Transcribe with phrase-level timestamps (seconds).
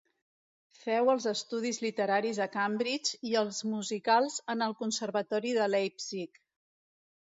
[0.85, 6.47] Feu els estudis literaris a Cambridge i els musicals en el Conservatori de Leipzig.